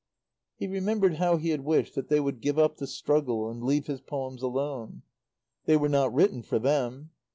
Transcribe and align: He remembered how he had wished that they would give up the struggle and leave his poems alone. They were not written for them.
He 0.55 0.65
remembered 0.65 1.17
how 1.17 1.37
he 1.37 1.49
had 1.49 1.63
wished 1.63 1.93
that 1.93 2.07
they 2.07 2.19
would 2.19 2.41
give 2.41 2.57
up 2.57 2.77
the 2.77 2.87
struggle 2.87 3.51
and 3.51 3.61
leave 3.63 3.85
his 3.85 4.01
poems 4.01 4.41
alone. 4.41 5.03
They 5.65 5.77
were 5.77 5.89
not 5.89 6.11
written 6.11 6.41
for 6.41 6.57
them. 6.57 7.11